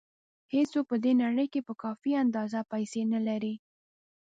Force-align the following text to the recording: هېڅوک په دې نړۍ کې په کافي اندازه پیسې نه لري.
هېڅوک 0.53 0.85
په 0.91 0.95
دې 1.03 1.11
نړۍ 1.23 1.47
کې 1.53 1.61
په 1.67 1.73
کافي 1.83 2.11
اندازه 2.23 2.59
پیسې 2.71 3.01
نه 3.13 3.19
لري. 3.27 3.53